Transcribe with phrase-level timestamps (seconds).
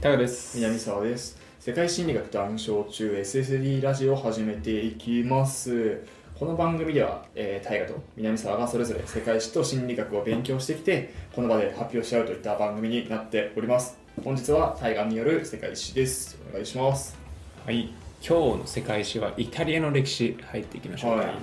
[0.00, 0.56] タカです。
[0.58, 6.04] 南沢です世界心理学と暗唱中 SSD ラジオを始めていきます
[6.38, 17.16] この番組では、えー、大河と南沢がそれぞれ世界史と心理学を勉強してきてこの場で発表し合うといった番組になっております本日は大河による世界史ですお願いします
[17.64, 17.92] はい。
[18.26, 21.26] 今日の世界史はイタリアの歴史入っていきましょうか。
[21.26, 21.36] はい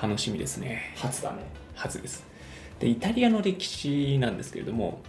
[0.00, 0.94] 楽しみですね。
[0.96, 1.38] 初だね
[1.74, 2.24] 初です。
[2.78, 5.00] で、イタリアの歴史なんですけれども、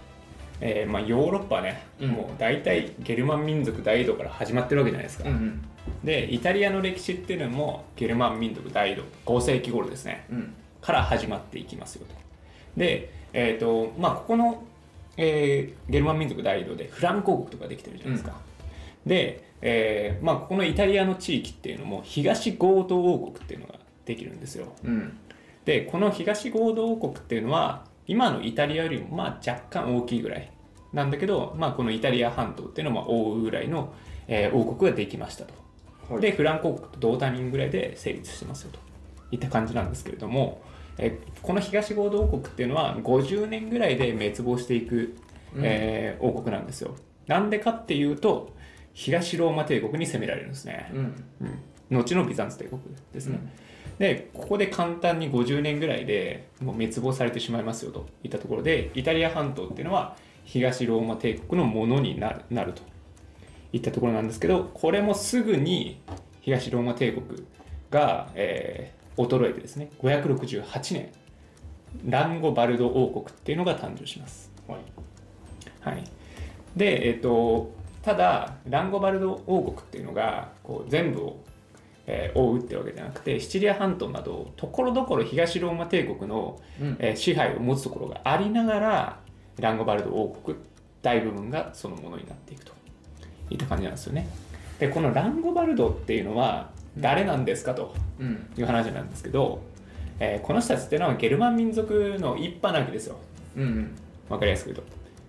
[0.61, 5.29] えーまあ、ヨーロッパはね、うんもう大体ゲルマン民族大移動から始まってるわけじゃないですか。
[5.29, 5.61] ん
[6.03, 10.25] で、イタリアの歴史っていうのもゲルマン民族大移動、5世紀頃ですね。
[10.29, 12.15] うんから始まっていきますよと。
[12.77, 14.63] で、えっ、と、まあ、ここの、
[15.17, 18.37] えーゲルマン民族大移動でフランク王国とかできてるじゃないですか。
[19.05, 24.67] で、えーまあ、ここのイタリアの地域っていうのも東ゴード王国っていうのができるんですよ。
[24.83, 25.17] うん
[25.65, 30.49] で、この東ゴード王国っていうのは、今のイタリアよりもまあ若干大きいぐらい
[30.93, 33.93] なんだけど、まあ、このイタリア半島っていうのも覆うぐらいの、
[34.27, 35.53] えー王国ができましたと。
[36.09, 36.21] はい。
[36.21, 38.79] でフランク王国と同タイミングぐらいで成立してますよと。
[39.31, 40.61] いった感じなんですけれども、
[40.97, 45.15] えーこの東合同王国っていうのは50年ぐらいで滅亡していく、
[45.57, 46.95] えー王国なんですよ。
[47.27, 48.53] なんでかっていうと
[48.93, 51.25] 東ローマ帝国に攻められるんですね、うん。
[51.91, 52.81] うん、後のビザンツ帝国
[53.13, 53.39] ですね、
[53.99, 60.17] でここで簡単に50年ぐらいでもう滅亡されてしまいますよといったところでイタリア半島っていうのは
[60.49, 62.81] 東ローマ帝国のものになるなると
[63.71, 66.01] いったところなんですけどこれもすぐに
[66.41, 67.43] 東ローマ帝国
[67.91, 71.09] が、えー衰えてですね568年
[72.05, 74.49] ランゴバルド王国っていうのが誕生します。
[74.65, 74.79] はい。
[75.81, 76.03] はい、
[76.77, 81.43] で、えっとただランゴバルド王国っていうのがこう全部を、
[82.07, 86.95] えー覆うってわけじゃなくてシチリア半島などところどころ東ローマ帝国の、うん。
[86.99, 89.19] えー支配を持つところがありながら
[89.59, 90.57] ランゴバルド王国
[91.01, 92.73] 大部分がそのものになっていくと
[93.49, 94.27] いった感じなんですよね。
[94.79, 99.61] でこのランゴバルドっていうのは誰なんですかとうんいう話なんですけど、
[100.19, 103.17] えーこの人たちっていうのはゲルマン民族の一派なわけですよ。
[103.57, 103.95] うん
[104.29, 104.83] わかりやすく言うと。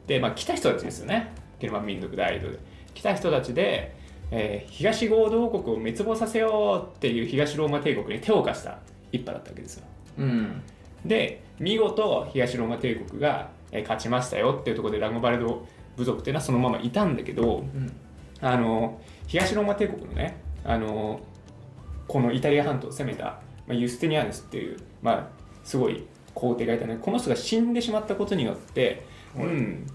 [0.07, 1.31] で、まあ、来た人たちですよね。
[1.59, 2.59] ゲルマン民族大移動で。
[2.95, 3.95] 来た人たちで、
[4.31, 8.79] えー東合同王国を滅亡させようっていう東ローマ帝国に手を貸した
[9.13, 9.87] 一派だったわけですよ。
[10.19, 10.63] うん
[11.05, 15.67] で、見事東ローマ帝国が、えー勝ちましたよっていうところでランゴバルド
[15.97, 17.93] 部族っていうのはそのままいたんだけど、うん。
[18.41, 21.21] あの東ローマ帝国のねあの
[22.09, 25.29] このイタリア半島を攻めた、まあ、ユスティニアヌスっていう、まあ、
[25.63, 26.05] すごい
[26.35, 29.47] 皇帝がいたねこの人が死んでしまったことによって、はい。
[29.47, 29.87] うん、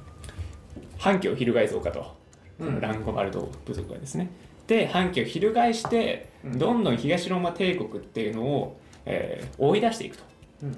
[0.97, 2.15] 反旗を翻そうかと、
[2.59, 2.79] うん。
[2.79, 4.29] ランゴバルド部族がですね。
[4.67, 6.57] で反旗を翻してうん。
[6.59, 10.23] どんどん東ローマ帝国っていうのを、えー追い出していくと。
[10.63, 10.77] うん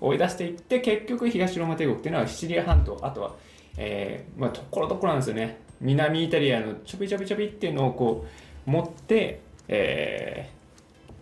[0.00, 3.34] 追い出していって結局東ローマ帝国っていうのはシチリア半島あとは、
[3.76, 5.58] えーまあ、ところどころなんですよね。
[5.80, 8.26] 南イタリアのちょびちょびちょびっていうのをこ
[8.66, 10.50] う持って、え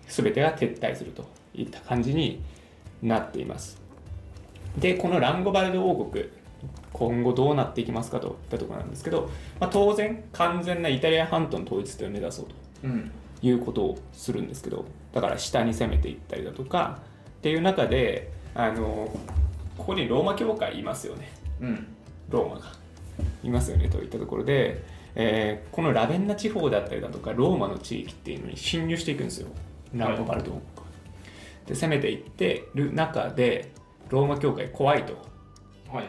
[0.07, 1.25] ー、全てが撤退すると
[1.55, 2.43] いった感じに
[3.03, 3.81] なっています。
[4.77, 6.25] でこのランゴバルド王国
[6.93, 13.11] 今後どうなっていきますかといったところなんですけど、まあ、当然完全なイタリア半島の統一というのを目指そうとうん。
[13.41, 17.01] いうことをするんですけどだから下に攻めていったりだとか
[17.39, 19.09] っていう中であの
[19.77, 21.31] ここにローマ教会いますよね。
[21.61, 21.87] うん。
[22.29, 22.73] ローマが。
[23.43, 24.83] いますよねといったところで、
[25.15, 29.49] えーこのラベンナ地方だったりだとかローマの地域っていうのに侵入していくんですよ。
[29.95, 30.93] ランゴバルド王国が
[31.67, 33.73] で攻めていってる中で
[34.11, 35.15] ローマ教会怖いと。
[35.93, 36.09] はい。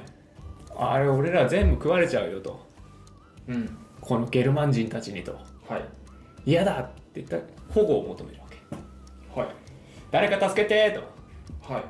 [0.78, 2.66] あれ俺ら全部食われちゃうよと。
[3.48, 3.78] うん。
[4.02, 5.34] このゲルマン人たちにと。
[5.68, 5.86] はい。
[6.46, 9.40] 嫌だって言ったら保護を求めるわけ。
[9.40, 9.50] はい。
[10.12, 11.74] 誰か助けてと。
[11.74, 11.84] はい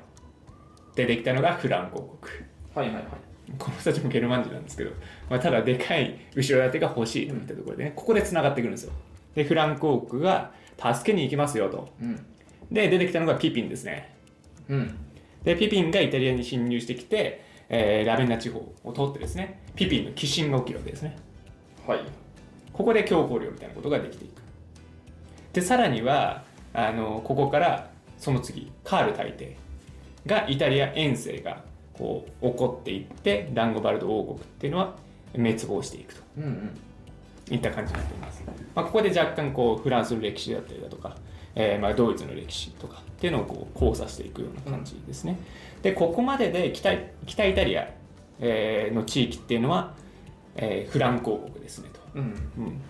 [0.96, 2.34] 出てきたのがフランク王国。
[2.76, 3.06] はいはいはい。
[3.58, 4.92] この人たちもゲルマン人なんですけど、
[5.30, 8.94] まあ、ただでかい後ろ盾が欲しいといったところでね、ここで繋がってくるんですよ。
[9.36, 11.90] でフランク王国が助けに行きますよと。
[12.02, 12.26] うん。
[12.72, 14.16] で出てきたのがピピンですね。
[14.68, 14.98] うん。
[15.44, 21.18] でピピンがイタリアに侵入してきて、えーラベンナ地方を通ってですねピピンの寄進が起きるわけですね。
[21.88, 22.00] はい。
[22.72, 24.42] ここで強行領みたいなことができていく。
[25.54, 26.44] でさらには
[26.74, 29.58] あのここからその次カール大帝
[30.30, 34.96] がイタリア遠征がこう起こっていってランゴバルド王国っていうのは
[35.34, 36.22] 滅亡していくと。
[36.38, 36.80] うんうん。
[37.52, 38.44] いった感じになっています、
[38.76, 41.18] まあ、ここで若干こうフランスの歴史だったりだとか、
[41.56, 45.40] えーまあドイツの歴史とかっていうのをこう交差していくような感じですね、
[45.82, 46.92] でここまでで北
[47.26, 47.90] 北イタリア、
[48.40, 49.96] えーの地域っていうのは、
[50.58, 52.82] えーフランク王国ですねと、うんうん、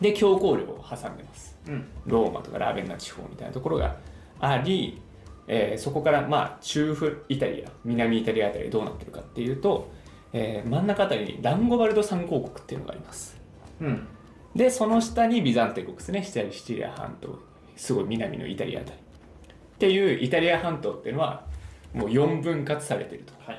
[0.00, 1.56] で強行領を挟んでます。
[1.68, 1.86] うん。
[2.06, 3.96] ローマとかラーベンナ地方みたいなところが
[4.40, 5.00] あり、
[5.48, 9.90] えーそこからまあ中部イタリア南イタリアあたりどうなってるかっていうと、
[10.32, 13.36] えー真ん中あたりにランゴバルド三公国っていうのがあります。
[13.80, 14.06] うん。
[14.54, 16.22] でその下にビザンテ国ですね。
[16.22, 17.38] シチリシチリア半島
[17.76, 18.98] すごい南のイタリアあたり。
[18.98, 21.44] っていうイタリア半島っていうのは
[21.94, 23.56] もう4分割されてると、はい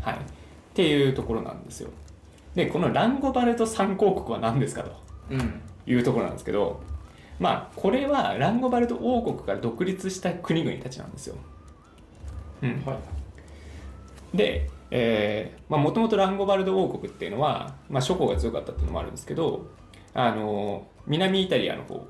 [0.00, 0.14] はい。
[0.14, 0.26] はい、っ
[0.74, 1.90] ていうところなんですよ。
[2.54, 4.92] でこのランゴバルド三公国は何ですかと
[5.30, 5.60] うん。
[5.86, 6.80] いうところなんですけど
[7.42, 11.34] まあこれはランゴバルド王国から独立した国々たちなんですよ、
[12.62, 12.94] うん、は
[14.32, 14.36] い。
[14.36, 14.70] で
[15.68, 19.66] もともとランゴバルド王国っていうのは、まあ、諸侯が強かったっていうのもあるんですけど
[20.14, 22.06] あの南イタリアの方、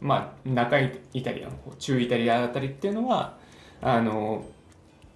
[0.00, 3.36] まあ、中イタリアの方中イタリアあたりっていうのは
[3.82, 4.44] あの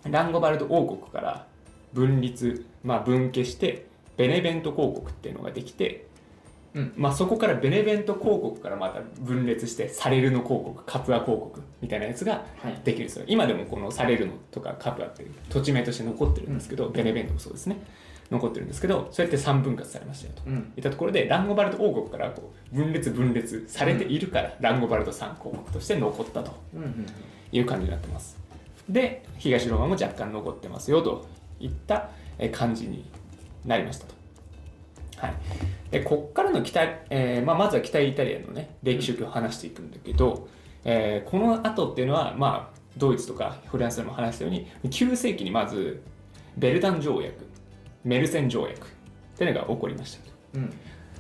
[0.05, 1.47] ランゴバルド王国から
[1.93, 3.87] 分立、まあ、分家して
[4.17, 6.07] ベネベント公国っていうのができて、
[6.75, 6.93] うん。
[6.97, 12.81] まあ、そこからベネベント公国からまた分裂してサレルノ公国カプア公国みたいなやつがはい。
[12.85, 13.25] できるんですよ。
[13.29, 17.77] 今でもこのサレルノとかカプアっていう土地名として残ってるんですけど、ベネベントもそうですね。
[18.31, 20.43] 残ってるんですけどそうやって3分割されましたよと。
[20.47, 20.73] うん。
[20.77, 27.07] いったところでランゴバルド王国からこう分裂分裂されているから、ランゴバルド3公国として残ったとうんうん。
[27.51, 28.39] いう感じになってます。
[28.89, 31.27] で東ローマも若干残ってますよと
[31.61, 33.05] いったえー感じに
[33.65, 34.15] なりましたと
[35.21, 35.35] はい
[35.91, 40.49] でこっからの北、えーまあ、まずは北イタリアのね歴史を話していくんだけど、
[40.85, 46.03] えーこの後っていうのはまあドイツとかフランスでも話したように9世紀にまず
[46.57, 47.47] ベルダン条約
[48.05, 48.91] メルセン条約っ
[49.37, 50.73] ていうのが起こりましたとうん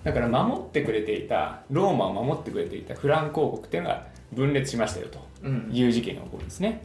[0.02, 6.82] だから守ってくれていたローマを守ってくれていたフラン公国っていうのが分裂しましたよとうんいう事件が起こるんですね。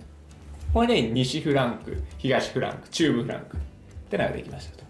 [0.74, 3.60] これで西フランク、東フランク、中部フランクっ
[4.10, 4.84] てのができましたと。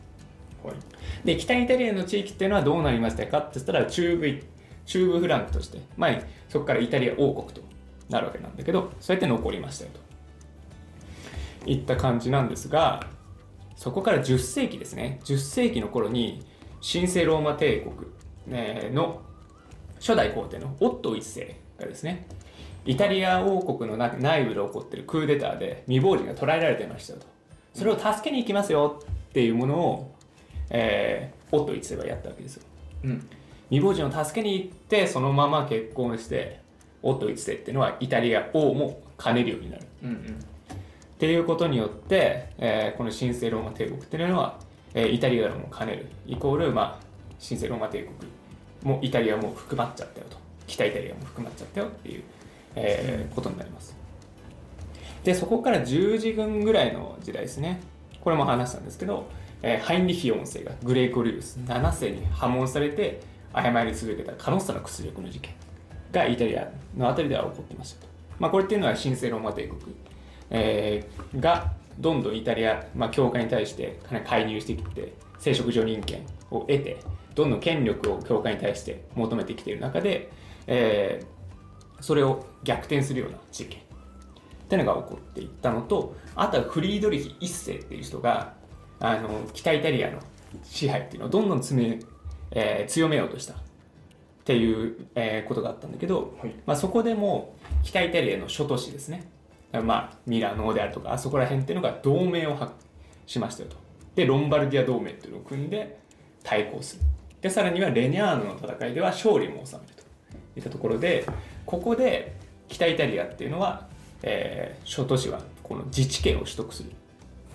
[1.23, 4.43] で、北イタリアの地域っていうのはどうなりましたかって言ったら中部、
[4.85, 6.09] 中部フランクとして、ま、
[6.49, 7.61] そこからイタリア王国と
[8.09, 10.05] なるわけなんだけど、そうやって残りましたよと。
[11.69, 13.07] いった感じなんですが、
[13.75, 16.45] そこから10世紀ですね、10世紀の頃に
[16.81, 19.21] 神聖ローマ帝国の
[19.95, 22.27] 初代皇帝のオットー一世がですね、
[22.85, 27.25] イタリア王国の内部で起こってるクーデターで未亡人が捕らえられてましたと。
[27.73, 30.14] それを助けに行きますよっていうものを、
[30.69, 32.63] えー、オットー一世はやったわけですよ。
[33.03, 33.27] うん。
[33.69, 36.59] 未亡人を助けに行ってそのまま結婚して
[37.01, 39.83] オットー一世っていうのはイタリア王も兼ねるようになる。
[40.03, 40.15] うんうん。
[40.15, 40.17] っ
[41.17, 44.59] ていうことによって、えーこの神聖ローマ帝国っていうのは、
[44.93, 47.05] えーイタリアも兼ねるイコール、まあ、
[47.45, 48.09] 神聖ローマ帝
[48.83, 50.37] 国もイタリアも含まっちゃったよと。
[50.67, 52.23] 北イタリアも含まっちゃったよっていう、
[52.75, 53.95] えーことになります。
[55.23, 57.81] でそこから十字軍ぐらいの時代ですね。
[58.21, 59.27] これも話したんですけど、
[59.61, 63.21] えハインリヒ4世がグレーコリウス7世に破門されて
[63.53, 65.53] 誤り続けたカノッサの屈辱の事件
[66.11, 68.07] がイタリアのあたりでは起こってましたと、
[68.39, 69.95] まあ、これっていうのは神聖ローマ帝国
[70.49, 76.97] えーがどんどんイタリア、まあ、教会に対してかなり介入してきて生殖上人権を得て
[77.33, 80.29] どんどん権力を教会に対して求めてきている中で、
[80.67, 81.35] えー
[82.01, 83.83] それを逆転するような事件っ
[84.67, 88.53] ていうのが起こっていったのとあとはフリードリヒ一世っていう人が
[88.99, 90.19] あの北イタリアの
[90.63, 91.99] 支配っていうのをどんどん詰め、
[92.51, 93.53] えー強めようとした。
[93.53, 93.57] っ
[94.45, 96.55] ていう、えーことがあったんだけど、はい。
[96.65, 99.27] まあ、そこでも北イタリアの諸都市ですね。
[99.73, 102.71] まあ、ミラノであるとかあそこら辺っていうのが同盟を発
[103.25, 103.75] しましたよと。
[104.15, 105.97] でロンバルディア同盟っていうのを組んで
[106.43, 107.01] 対抗する。
[107.41, 110.05] でさらにはレニャーノの戦いでは勝利も収めると。
[110.55, 111.25] いったところで
[111.65, 112.33] ここで
[112.69, 113.87] 北イタリアっていうのは、
[114.23, 116.91] えー諸都市はこの自治権を取得する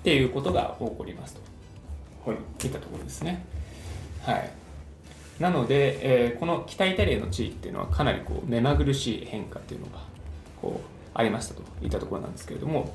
[0.01, 1.37] っていうことが起こります
[2.25, 3.45] とはいいったところですね。
[4.23, 4.51] はい、
[5.39, 10.01] なので、えーこの北イタリアの地域っていうのはかなりこう目まぐるしい変化っていうのが
[10.61, 12.93] こうありましたといったところなんですけれども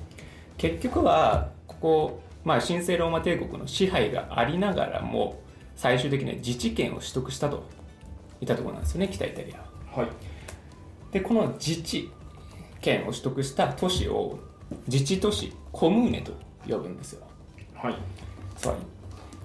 [0.58, 5.42] 結局はここ、まあ、神聖ローマ帝国の支配がありながらも
[5.76, 7.64] 最終的には自治権を取得したと
[8.42, 9.58] いったところなんですよね北イタリア
[9.98, 10.04] は。
[10.04, 10.10] はい
[11.16, 12.12] でこの自治
[12.82, 14.38] 権を取得した都市を
[14.86, 16.34] 自治都市コムーネと
[16.68, 17.26] 呼ぶんですよ。
[17.74, 17.94] はい。
[17.94, 18.02] はい、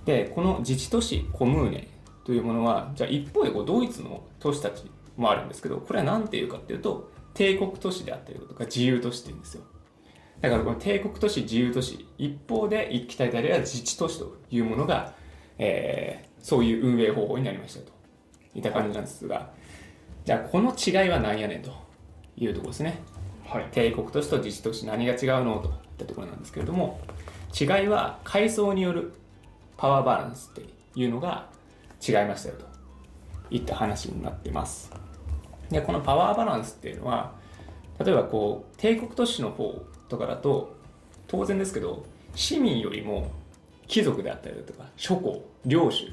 [0.07, 1.89] でこの自治都市コムーネ
[2.25, 9.63] というものはじゃあ一方でこうドイツの都市たちもあるんですけどこれは何ていうかっていうと帝国都市であったりだとか自由都市っていうんですよ。
[10.41, 15.15] だからこの帝国都市自由都市一方で北イタリアは自治都市というものが、
[15.59, 17.93] えーそういう運営方法になりましたと。
[18.55, 19.51] いった感じなんですが。
[20.25, 21.71] じゃあこの違いは何やねんと
[22.37, 23.01] いうところですね
[23.51, 23.69] はい。
[23.73, 25.59] 帝国都市と自治都市何が違うの？
[25.59, 27.01] といったところなんですけれども
[27.61, 29.13] 違いは階層による
[29.77, 30.63] パワーバランスって
[30.95, 31.49] いうのが
[32.07, 32.67] 違いましたよと
[33.51, 34.93] いった話になってます。
[35.69, 37.33] でこのパワーバランスっていうのは
[37.99, 40.77] 例えばこう帝国都市の方とかだと
[41.27, 43.33] 当然ですけど市民よりも
[43.89, 46.07] 貴族であったりだとか諸侯領主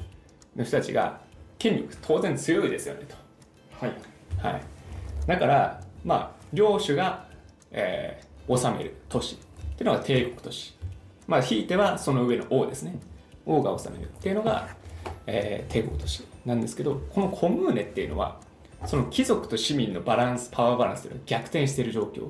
[0.56, 1.20] の人たちが
[1.58, 3.14] 権力当然強いですよねと。
[3.86, 3.96] はい。
[4.38, 4.62] はい、
[5.26, 7.26] だから、まあ、領主が、
[7.72, 9.38] えー治める都市っ
[9.76, 10.74] ていうのが帝国都市。
[11.26, 12.98] まあ、ひいてはその上の王ですね。
[13.44, 14.68] 王が治めるっていうのが、
[15.26, 18.40] えー帝国都市なんですけど、このコムーネっていうのは、
[18.86, 22.28] その貴族と市民のバランス、パワーバランスというのが逆転している状況。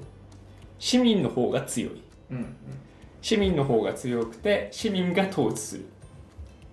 [0.80, 2.02] 市民の方が強い。
[2.32, 2.56] うん
[3.22, 5.84] 市民の方が強くて、市民が統治する。
[5.84, 5.84] っ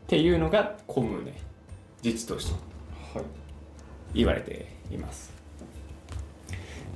[0.07, 1.33] ていうのがコムーネ。
[2.03, 2.55] 自治都市と
[3.19, 3.25] はい
[4.15, 5.31] 言われています。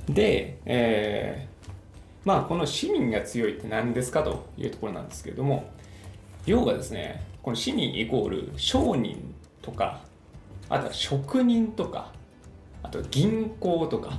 [0.08, 1.50] で、えー
[2.24, 5.70] まあこの市民が強いって何ですかというところなんですけれども
[6.46, 10.00] 要はですねこの市民イコール商人とか
[10.68, 12.12] あとは職人とか
[12.82, 14.18] あとは銀行とか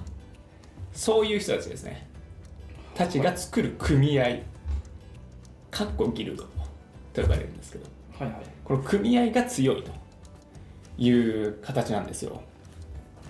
[0.94, 2.08] そういう人たちですね
[2.96, 4.40] たちが作る組合
[5.70, 6.44] かっこギルド
[7.14, 7.86] と呼ばれるんですけど
[8.20, 9.92] はいはいこの組合が強いと
[10.98, 12.42] いう形なんですよ。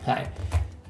[0.06, 0.30] はい。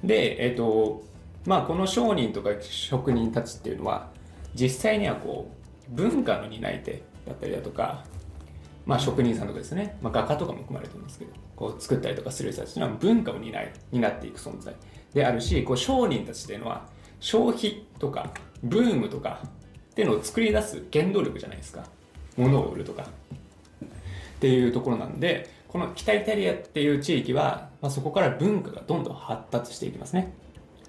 [0.03, 1.03] で、えっ、と、
[1.45, 4.09] まあ、この商人とか職人たちっていうのは、
[4.53, 5.51] 実際にはこ
[5.89, 8.03] う、文化の担い手だったりだとか、
[8.85, 14.73] まあ、職人さんとかですね、まあ、画家とかも含まれてるんですけど、こう作ったりとかする人たちのは文化を担い担っていく存在
[15.13, 16.85] であるし、こう商人たちっていうのは、
[17.19, 18.31] 消費とか、
[18.63, 19.41] ブームとか
[19.91, 21.83] っていうのを作り出す原動力じゃないですか。
[22.37, 23.03] 物を売るとか。
[23.03, 30.33] っていうところなんでこの北イタリアっていう地域は、まあ、そこから文化がどんどん発達していきますね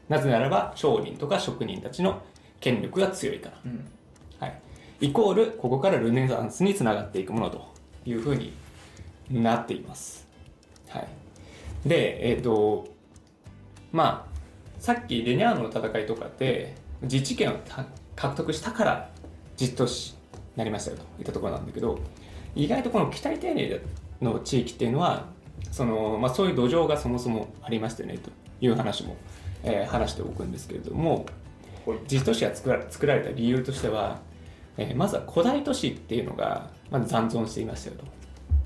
[0.08, 2.22] なぜならば商人とか職人たちの
[2.60, 3.84] 権力が強いから、うん。
[4.38, 4.58] はい、
[5.00, 7.66] イコールここからルネサンスにつながっていくものと
[8.04, 8.52] いうふうに
[9.30, 10.26] なっています、
[10.88, 11.08] はい、
[11.88, 12.86] でえっ、と
[13.92, 14.32] まあ
[14.80, 19.10] さっきレニャーノの戦いとかで自治権をた獲得したから
[19.56, 20.18] 実都市に
[20.56, 21.98] なりましたよといったところなんだけど
[22.54, 23.74] 意外とこの北イタリ
[24.20, 25.26] アの地域っていうのは
[25.70, 28.30] その、まあ、そういう土壌がそもそもありましたよねと
[28.60, 29.16] いう話も、
[29.64, 31.26] えー話しておくんですけれども
[31.86, 31.98] はい。
[32.02, 34.20] 自治都市が作ら作られた理由としては、
[34.76, 38.10] えーまずは古代都市っていうのがまず残存していましたよといっ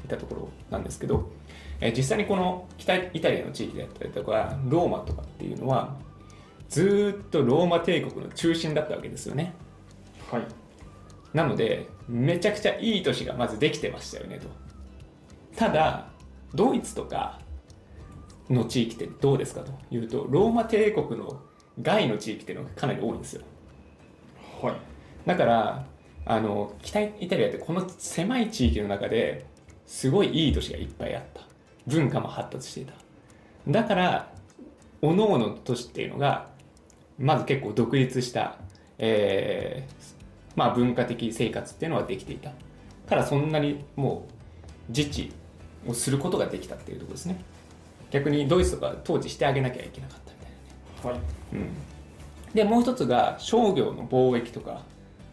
[0.09, 1.31] たところなんですけど、
[1.81, 5.97] えー実際にこの北イタリアの地域であったりとかローマとかっていうのは
[6.69, 9.55] ずーっとローマ帝国の中心だったわけですよね。
[10.31, 10.43] はい。
[11.33, 14.49] なのでめちゃくちゃいい都市がまずできてましたよねと。
[15.57, 16.09] ただ
[16.55, 17.41] ドイツとか
[18.51, 21.41] の地域ってどうですかというとローマ帝国の
[21.81, 23.43] 外の地域っていうのがかなり多いんですよ。
[24.63, 24.77] はい。
[25.27, 25.87] だから
[26.25, 29.47] あの北イタリアってこの狭い地域の中で
[29.85, 31.43] すごいいい都市がいっぱいあった。
[31.87, 32.95] 文化も発達していた。
[33.69, 34.33] だから
[35.01, 36.49] 各々の都市っていうのが
[37.19, 38.59] まず結構独立した、
[38.99, 40.15] えー
[40.57, 42.53] まあ、文化的生活っていうのはできていた。
[43.09, 44.27] からそんなにも
[44.89, 45.33] う自治
[45.87, 47.45] をすることができたっていうところですね
[48.11, 50.39] 逆にドイツとか当時してあげなきゃいけなかったみ
[51.03, 51.21] たいなはい。
[51.55, 54.83] うん、でもう一つが商業の貿易とか、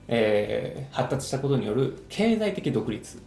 [0.07, 3.21] えー発達したことによる経済的独立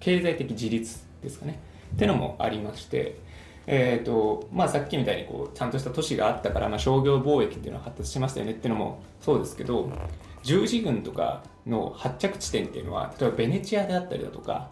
[0.00, 1.60] 経済的自立ですかね。
[1.94, 3.18] っていうのもありまして、
[3.66, 8.52] えーとまあ、さっきみたいにこうちゃんとした都市があったから、まあ、商業貿易っていうのは発達しましたよね。
[8.52, 9.90] っていうのもそうですけど
[10.42, 14.70] 十字軍とかの発着地点っていうのは例えばベネチアであったりだとか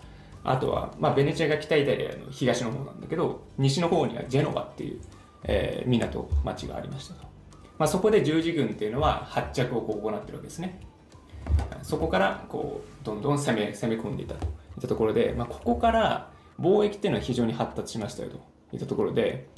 [0.51, 5.01] あとは、まあ、ベネチアが北イタリアの東の方なんだけど西の方にはジェノバっていう、
[5.45, 7.23] えー港町がありましたと、
[7.79, 10.81] まあ、そこで十字軍っていうのは発着をこう行ってるわけですね。
[11.83, 14.47] そこからこうどんどん攻め攻め込んでいたと。
[14.47, 18.41] いったところで、まあ、ここから貿易っていうのは非常に発達しましたよと。
[18.73, 19.49] いったところで、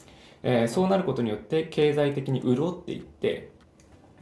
[0.42, 3.52] えーそうなることによって経済的に潤っていって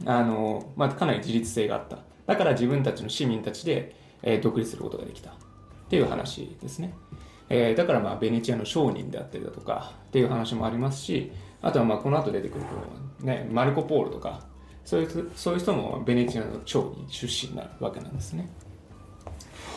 [0.05, 1.99] あの、まあ、かなり自立性があった。
[2.27, 5.33] だから自分たちの市民たちで、えー独立することができた。
[5.89, 6.93] っていう話ですね、
[7.49, 11.31] えーだからまあベネチアの商人であったりだとかっていう話もありますし
[11.63, 12.67] あとはまあこの後出てくるこ
[13.23, 14.45] う、ね、マルコ・ポーロとか
[14.85, 18.47] そういう人そういう人もベネチアの商人出身なわけなんですね。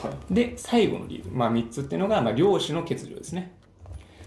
[0.02, 0.34] はい。
[0.34, 3.52] で最後の理由、まあ、3つっていうのが、まあ、領主の欠如ですね、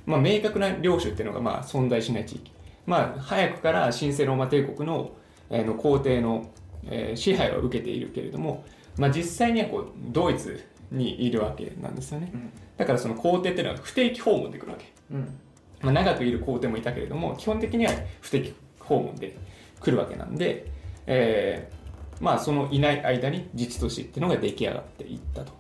[0.08, 2.52] まあ、明確な領主っていうのがまあ存在しない地域、
[2.88, 5.12] まあ、早くから神聖ローマ帝国の,、
[5.52, 6.50] えーの皇帝の、
[6.88, 8.66] えー支配を受けているけれども、
[8.98, 10.64] まあ、実際にはこうドイツ
[10.96, 12.32] にいるわけなんですよね。
[12.34, 12.52] うん。
[12.78, 15.40] だからその皇帝っていうのは不定期訪問で来るわけ、うん。
[15.82, 19.36] まあ、長くいる皇帝もいたけれども基本的には不定期訪問で
[19.80, 20.72] 来るわけなんで、
[21.06, 21.76] えー
[22.22, 25.52] まあそのいない間に自治都市っていうのが出来上がっていったと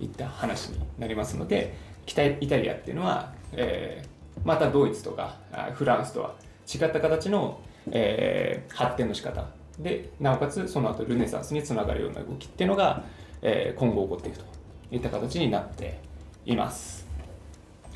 [0.00, 1.76] いった話になりますので
[2.06, 4.12] 北イタリアっていうのは、えー
[4.46, 6.34] またドイツとかあフランスとは
[6.66, 7.60] 違った形の、
[7.90, 9.46] えー発展の仕方
[9.78, 13.04] でなおかつその後ルネサンスにつながるような動きっていうのが、
[13.42, 14.44] えー今後起こっていくと
[14.92, 15.98] いった形になって
[16.44, 17.06] います。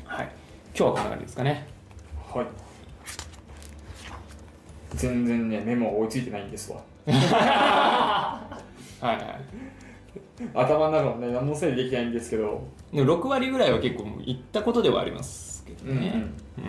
[0.03, 0.31] はい。
[0.77, 1.67] 今日はこんな感じですかね。
[2.33, 2.45] はい。
[4.95, 6.81] 全然ねメモ追いついてないんですわ。
[7.05, 8.49] は
[9.01, 9.17] いはい。
[10.55, 12.63] 頭の中もね何も整理できないんですけど。
[12.91, 16.25] でも6割ぐらいは結構もう言ったことではありますけどね、
[16.57, 16.67] うん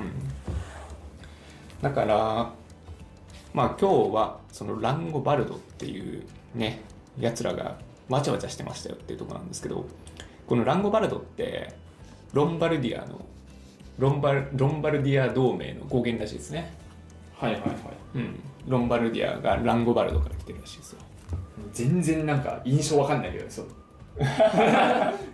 [1.81, 2.53] だから
[3.55, 6.83] まあ今日はそのランゴバルドっていうね
[7.19, 9.87] やつらがわちゃわちゃしてましたよっていうところなんですけど
[10.49, 11.75] このランゴバルドって
[12.33, 13.21] ロンバルディアの
[13.99, 16.73] ロンバルロンバルディア同盟の語源らしいですね、
[17.37, 17.73] はいはいはい。
[18.15, 21.01] うん、ロンバルディアがランゴバルドから来てるらしいですよ。
[21.73, 23.67] 全然なんか印象わかんないけどねそう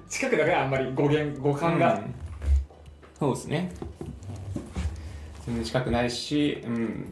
[0.09, 2.14] 近くだからあんまり語源語感が、うん。
[3.18, 3.73] そうですね。
[5.47, 7.06] 全然近くないし、うん、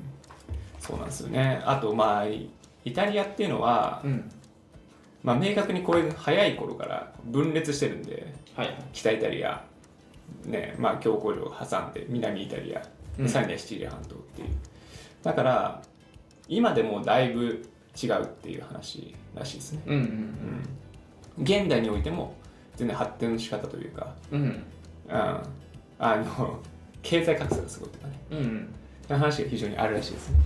[0.81, 1.63] そうなんですよね。
[1.65, 2.49] あとまあイ
[2.85, 4.29] イタリアっていうのは、うん
[5.23, 8.75] まあ、明確にこういう早い頃から分裂してるんではい。
[8.93, 9.65] 北イタリア、
[10.45, 12.83] ねまあ、強行領を挟んで南イタリア、
[13.19, 13.29] うん。
[13.29, 14.49] さらにはシチリア半島っていう。
[15.23, 15.83] だから
[16.49, 17.65] 今でもだいぶ
[18.01, 20.03] 違うっていう話らしいですね、うんうん
[21.39, 22.35] うん、現代においても
[22.77, 24.41] 全然発展の仕方というか、うん。
[24.41, 24.65] うん、
[25.09, 26.61] あの
[27.03, 28.21] 経済格差がすごいとかね。
[28.31, 28.75] うんうん。
[29.07, 30.41] その話が非常にあるらしいですね。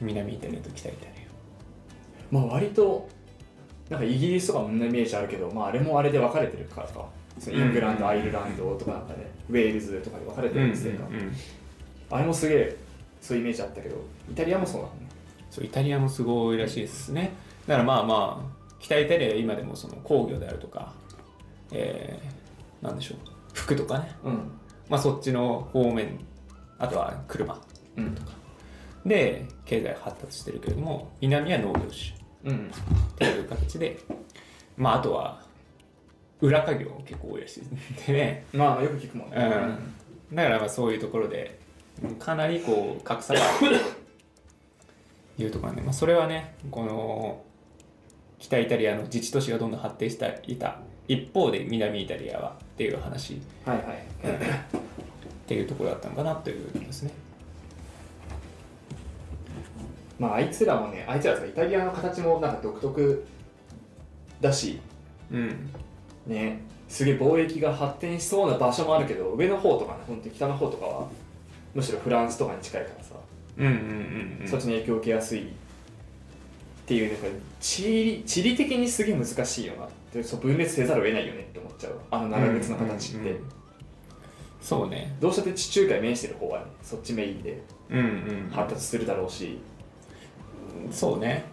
[0.00, 1.12] 南イタリアと北イタリ
[2.30, 3.08] まあ割と
[3.88, 7.06] なんかイギリスとかも同じイメージあるけど、まあ、あれもあれで分かれてるからか。
[7.38, 10.94] そのイングランド、うんアイルランドとかなんかねウェールズとかで分かれてアるんですよ、
[12.10, 12.76] あれもすげえ
[13.20, 13.96] そういうイメージあったけど
[14.30, 15.08] イタリアもそうなのね。
[15.50, 17.30] そうイタリアもすごいらしいですね。
[17.66, 20.92] だからまあまあ北イタリアは今でもその工業であるとか
[21.70, 23.18] えー、なんでしょう。
[23.52, 24.10] 服とかね。
[24.24, 24.50] うん。
[24.88, 26.18] まあそっちの方面
[26.78, 27.56] あとは車
[27.96, 28.16] うん。
[29.06, 32.70] で経済発達してるけれども南は農業種うん。
[32.70, 33.98] っていう形で
[34.76, 35.42] まああとは
[36.40, 37.62] 裏稼業結構多いらしい。
[38.06, 40.36] でねまあよく聞くもんね、うん。
[40.36, 41.58] だからまあそういうところで
[42.02, 43.78] うんかなりこう格差がある。
[45.36, 47.44] と いうところなんで、まあ、それはねこの
[48.40, 53.34] 北イタリアの自治都市がどんどん発展していた一方で南イタリアはっていう話。
[53.34, 54.08] っはいはい。
[55.46, 57.10] ていうところだったのかなというですね。
[60.18, 63.24] まああいつらもねあいつらとかイタリアの形もなんか独特
[64.40, 64.80] だし。
[65.30, 65.70] うん。
[66.26, 66.60] ね。
[66.88, 71.06] すげえ貿易が発展しそうな場所もあるけど上の方とかね本当に北の方とかは
[71.74, 73.14] むしろフランスとかに近いからさ、
[73.58, 74.48] うんうんうんうん。
[74.48, 75.44] そっちに影響を受けやすいっ
[76.86, 83.42] ていうなんか地理地理的にすげえ難しいよなってそう分裂せざるを得ないよねって思っちゃうあの長靴の形って、うんうんうん。
[84.62, 85.14] そうね。
[85.20, 88.50] どうしたって地中海面してる方はねそっちメインでうんうん。
[88.50, 89.58] 発達するだろうし、
[90.90, 91.44] そうね。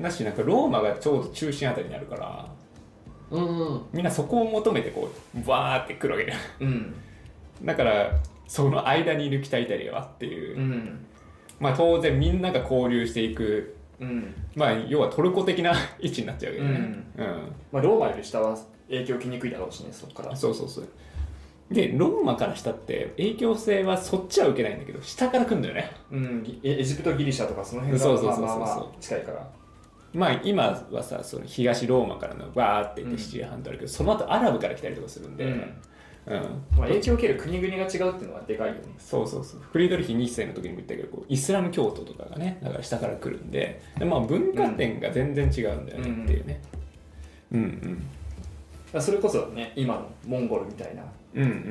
[0.00, 2.48] だしなんかローマがちょうど中心あたりにあるから
[3.30, 6.94] うんみんなそこを求めてこうバーって来るわけだようん。
[7.62, 8.10] だから
[8.46, 11.06] その間にいる北イタリアはっていう、うん。
[11.60, 13.76] まあ当然みんなが交流していく。
[14.00, 14.34] うん。
[14.54, 17.04] まあ要はトルコ的な位置になっちゃうわけどね。
[17.16, 20.36] うん、まあローマより下は影響を受けにくいだろうしねそこから。
[20.36, 20.88] そうそうそう
[21.70, 25.90] でローマから下って影響性はそっちは受けないんだけど下から来るんだよね。
[26.12, 26.60] うん。
[26.62, 29.46] エエジプトギリシャとかその辺がそうそうそうそうまあまあまあ近いから。
[30.12, 35.52] まあ今はさその東ローマからのバーっていってシチリア半島あるけど、その後アラブから来たりとかするんで、うん。
[35.52, 35.60] うん。
[36.76, 38.80] まあ、影響を受ける国々が違うっていうのはでかいよね。
[38.98, 39.60] そうそうそう。
[39.72, 43.80] フリードリヒ2世の時にも言ったけどこうイスラム教徒とかがねだから下から来るんで。
[43.98, 46.62] で、まあ、文化点が全然違うんだよねっていうね、
[47.52, 47.70] うん、うん。
[47.70, 48.23] だから
[49.00, 51.02] それこそね今のモンゴルみたいな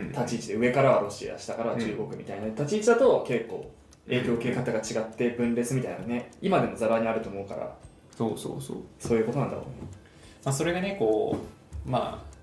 [0.09, 3.71] 立ち位置で上からはロシア下からは中国みたいな立ち位置だと結構
[4.07, 7.73] 影響を受け方が違って分裂みたいなね今でもざらにあると思うから
[8.17, 9.89] そうそうそう、そういうことなんだろうね。
[10.43, 11.37] まあ、それがねこ
[11.85, 12.33] うまあ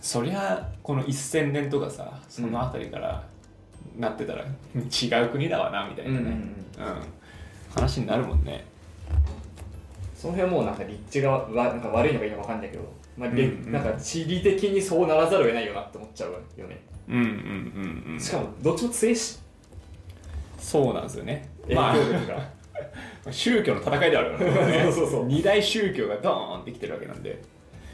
[0.00, 3.24] そりゃこの1000年とかさその辺りから
[3.96, 6.34] なってたら違う国だわなみたいなね、うんうんうん。
[6.34, 7.02] うん。
[7.74, 8.64] 話になるもんね
[10.24, 12.82] その辺はもうなんか立地がわなんか悪いのかいいのか分かんないけど、
[13.18, 13.72] まあれうんうん。
[13.72, 16.82] なんか地理的にそうならざるを得ないよなって思っちゃうよね。
[17.06, 18.18] うんうんうんうん。
[18.18, 19.38] しかもどっちも強いし
[20.56, 21.46] そうなんですよね。
[21.64, 22.48] 影まあ響力が、
[23.30, 24.82] 宗教の戦いであるからね。
[24.88, 25.24] そうそうそう。
[25.26, 27.42] 二大宗教がドーンってきてるわけなんで。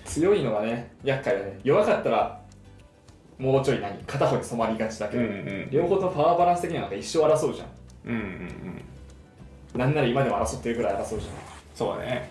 [0.05, 1.59] 強いのがね厄介だね。
[1.65, 2.41] 弱かったら
[3.39, 7.69] もうちょい何片方に染まりがちだけど、ん両方ともパワーバランス的にはなんか一生争うじゃん。
[8.07, 8.21] うんうん
[9.75, 9.81] うん。
[9.81, 11.27] なんなら今でも争ってるぐらい争うじ
[11.75, 12.31] そうだね。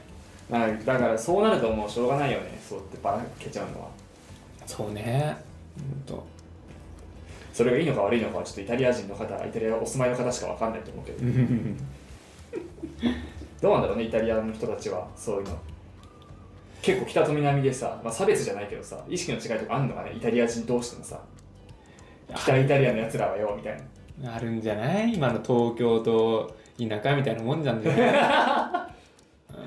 [0.52, 2.60] ゃんなんかだからそうなるともうしょうがないよね。
[2.68, 3.88] そうやってばらけちゃうのは。
[4.66, 5.38] そうね。
[6.06, 6.24] と。
[7.54, 11.20] それがいいのか悪いのかはちょっとイタリア人の方イタリアお住まいの方しかわかんないと思うけど。
[13.62, 15.58] どうなんだろうねイタリアの人たちはそういうの。
[16.82, 21.20] 結構北と南でさ、まあ、差別じゃないけどさ意識の違いとかあんのかねイタリア人同士のさ。
[22.36, 23.82] 北イタリアのやつらはよみたい
[24.22, 24.36] な。
[24.36, 25.14] あるんじゃない？
[25.16, 28.89] 今の東京と田舎みたいなもんじゃんじゃない、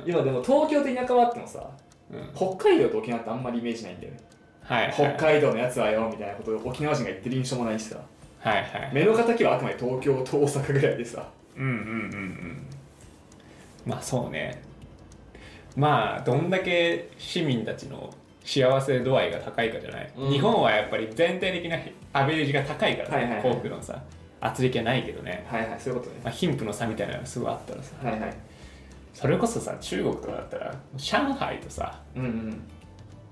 [0.06, 1.70] 今でも東京と田舎はあってもさ
[2.12, 4.20] うん、北海道と沖縄ってあんまりイメージないんだよね。
[4.62, 4.92] はいはい。
[4.92, 7.96] 北海道のやつはよみたいなことを沖縄人が言ってる印象もないしさ。
[8.38, 8.90] はいはい。
[8.92, 11.26] 目の敵はあくまで東京と大阪ぐらいでさ。
[11.56, 12.66] うんうんうんうん。
[13.86, 14.62] まあそうね。
[15.74, 18.12] まあどんだけ市民たちの
[18.44, 20.30] 幸せ度合いが高いかじゃない、うん。
[20.32, 21.78] 日本はやっぱり全体的な
[22.12, 24.02] アベレージが高いからさ、はいはいはい幸福のさ
[24.40, 26.20] 圧力はないけどね、はいはいそういうことね。
[26.24, 27.94] まあ、貧富の差みたいなのがすごいあったらさ。
[28.02, 28.36] はいはい
[29.12, 32.24] それこそさ中国とかだったら上海とさうん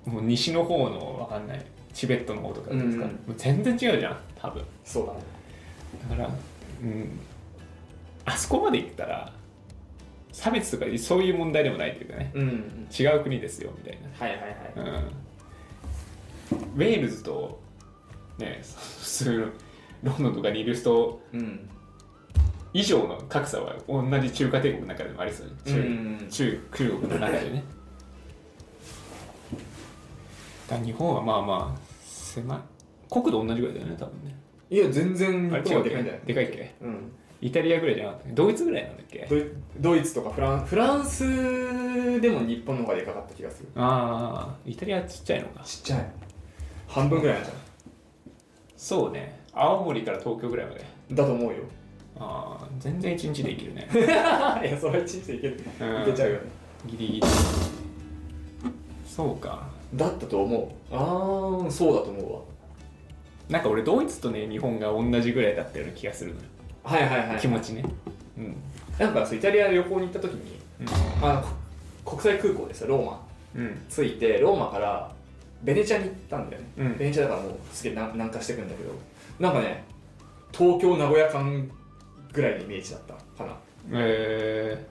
[0.06, 0.12] うん。
[0.12, 3.00] もう西の方のわかんないチベットの方とかですか、うんうん。
[3.00, 4.64] もう全然違うじゃん多分。
[4.84, 5.20] そうだね。
[6.08, 6.30] だから
[6.82, 7.18] うん
[8.24, 9.32] あそこまで行ったら
[10.32, 12.88] 差別とかそういう問題でもないというかねうんうん。
[12.98, 14.92] 違う国ですよみたいはいはいはい。
[14.92, 15.04] な、うん、
[16.58, 17.60] ウェールズと
[18.38, 18.62] ね
[19.00, 19.52] 普通
[20.02, 21.68] ロンドンとかにいる人うん
[22.72, 25.46] 以上の格差は同じ中華帝国の中でもありそう。
[25.46, 26.26] う中,、ん。
[26.30, 27.64] 中中国の中でね。
[30.68, 32.58] だ日本はまあまあ狭い。
[33.10, 34.36] 国土同じぐらいだよね多分ね。
[34.70, 36.20] いや全然日本はでかいんじゃない？
[36.26, 36.74] でかいっけ？
[36.80, 37.12] うん。
[37.42, 39.26] イタリアぐらいじゃなかったドイツぐらいなんだっけ？
[39.28, 39.44] ドイ
[39.80, 43.68] ドイツとかフランフランスでも日本の方がでかかった気がする。
[43.74, 45.64] ああイタリアちっちゃいのか。
[45.64, 46.06] ちっちゃい。
[46.86, 47.54] 半分ぐらいなんじゃ
[48.76, 49.40] そうね。
[49.52, 50.80] 青森から東京ぐらいまで。
[50.80, 51.56] ないだと思うよ
[52.20, 53.88] ああ全然一日で生きるね。
[53.94, 55.54] いやそれは一日でいける。
[55.54, 56.04] いうん。
[56.04, 56.40] けちゃうよね。
[56.86, 57.22] ギリギリ。
[59.06, 59.66] そうか。
[59.94, 60.58] だったと思
[60.90, 60.94] う。
[60.94, 62.40] ああそうだと思うわ。
[63.48, 66.46] なんか俺ドイツとね日本が同じぐらいだったような気がするのよ、
[66.84, 67.38] はいはいはい。
[67.38, 67.84] 気持ちね。
[68.36, 68.56] うん、
[68.98, 70.60] なんかそうイタリア旅行に行った時に
[71.22, 71.42] あの
[72.04, 73.26] こ国際空港でさローマ。
[73.56, 73.78] うん。
[73.88, 75.10] 着いてローマから
[75.62, 76.96] ベネチアに行ったんだよね、うん。
[76.98, 78.90] ベネチアだからもうすげえ南南下してくんだけど。
[79.40, 79.84] なんかね
[80.52, 81.70] 東京名古屋間
[82.32, 83.56] ぐらいのイメージだったかな。
[83.92, 84.86] え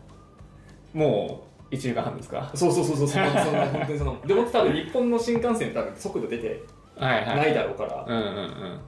[0.93, 2.51] ー、もう1時間半ですか？
[2.55, 6.61] そうそうそうそうそのその本当にその でも多分日本の新幹線多分速度出て
[6.99, 8.79] ないだろうから、うんうん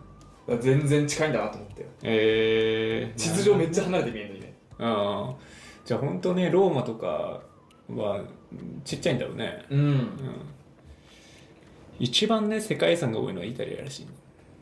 [0.49, 0.59] うん。
[0.59, 1.85] 全然近いんだなと思って。
[2.03, 4.53] えー、地図上めっちゃ離れて見えるのにね。
[4.79, 5.35] うん。
[5.85, 7.39] じゃあ本当ねローマとか
[7.95, 8.21] は
[8.83, 9.65] ちっちゃいんだろうね。
[9.69, 9.79] うん。
[9.79, 10.09] うん。
[11.99, 14.07] 一番ね世界遺産が多いのはイタリアらしいん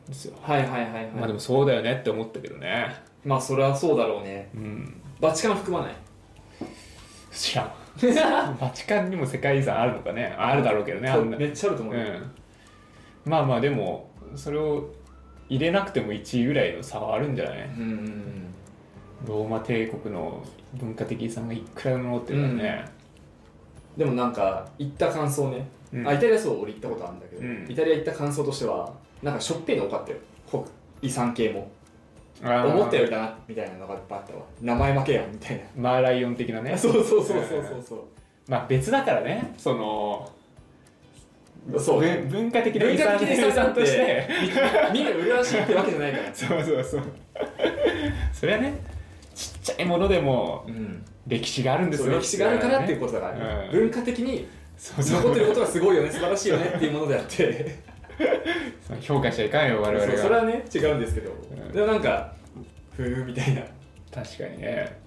[0.07, 0.35] ですよ。
[0.41, 1.05] はいはいはいはい。
[1.11, 2.93] まあでもそうだよねって思ったけどね
[3.25, 4.49] まあそれはそうだろうね。
[4.55, 5.01] うん。
[5.19, 5.95] バチカン含まない。
[7.31, 7.71] 知らん。
[8.59, 10.33] バチカンにも世界遺産あるのかね。
[10.37, 11.37] あるだろうけどねあんな。
[11.37, 12.31] めっちゃあると思うよ、うん。
[13.31, 14.89] まあまあでもそれを
[15.49, 17.63] 入れなくても1位ぐらいの差はあるんじゃない？
[17.77, 18.45] うんうんうん。
[19.27, 20.41] ローマ帝国の
[20.75, 22.85] 文化的遺産がいくらでも残ってるからね、
[23.97, 26.07] でもなんか行った感想ね、うん。
[26.07, 27.65] あイタリアそう俺行ったことあるんだけど、うん。
[27.67, 28.89] イタリア行った感想としては
[29.21, 30.17] なんかしょっぺいの多かったよ。
[30.49, 30.63] 国
[31.01, 31.69] 遺産系も
[32.41, 34.41] 思ったよりだなみたいなのがいっぱいあったわ。
[34.61, 36.77] 名前負けやんみたいマーライオン的なな、ね。
[36.77, 37.99] そうそうそうそうそうそう。
[38.47, 39.53] まあ別だからね。
[39.57, 40.31] その
[41.77, 42.01] そう。
[42.01, 44.27] ね文文化的な遺産的な遺産として。
[44.93, 46.33] みみんな麗しいってわけじゃないから。
[46.33, 47.03] そうそうそう。
[48.33, 48.79] それはね
[49.35, 51.05] ちっちゃいものでもうん。
[51.27, 52.17] 歴史があるんですよ。
[52.17, 53.71] 歴史があるからっていうことだから、うん。
[53.71, 54.47] 文化的に
[54.79, 56.09] 残ってることはすごいよね。
[56.09, 57.79] 素晴らしいよねっていうものであって
[59.01, 61.71] 評価しちゃいかんよ我々がそれはね違うんですけど、ん。
[61.71, 62.33] でもなんか
[62.95, 63.61] ふーみたいな。
[64.13, 64.99] 確かにね。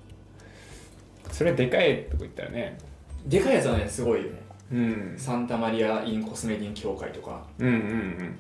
[1.31, 2.79] それはでかいとこ行ったらね。
[3.27, 4.39] でかいやつはねすごいよね。
[4.73, 5.15] うん。
[5.17, 7.45] サンタマリア・イン・コスメディン協会とか。
[7.59, 8.39] うんうんうん。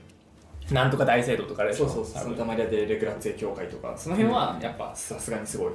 [0.75, 3.95] なんとか大聖堂とかでそうそうそうサンタマリア・デ・レグラッツェ協会とか。
[3.97, 5.73] その辺はやっぱさすがにすごい。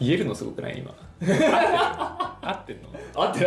[0.00, 0.78] 言えるのすごくない？
[0.78, 2.88] 今合ってんの？
[3.14, 3.44] あって